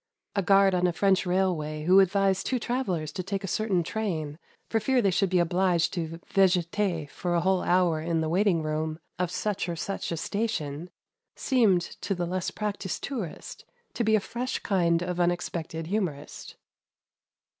[0.35, 4.39] A guard on a French railway, who advised two travellers to take a certain train
[4.67, 8.63] for fear they should be obliged to "vegeter" for a whole hour in the waiting
[8.63, 10.89] room of such or such a station
[11.35, 16.55] seemed to the less practised tourist to be a fresh kind of unexpected humourist.